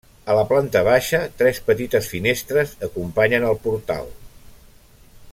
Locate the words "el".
3.53-3.59